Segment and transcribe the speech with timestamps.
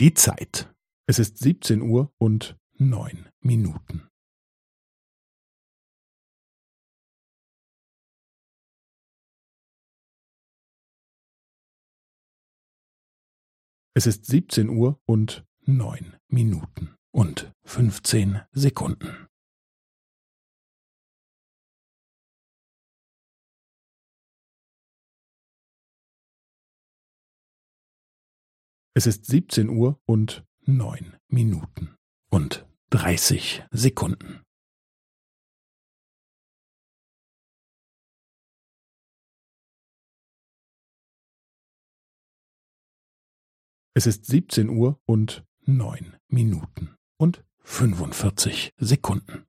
[0.00, 0.72] Die Zeit.
[1.08, 4.08] Es ist siebzehn Uhr und neun Minuten.
[13.94, 19.27] Es ist siebzehn Uhr und neun Minuten und fünfzehn Sekunden.
[28.98, 31.96] Es ist siebzehn Uhr und neun Minuten
[32.30, 34.42] und dreißig Sekunden.
[43.94, 49.46] Es ist siebzehn Uhr und neun Minuten und fünfundvierzig Sekunden.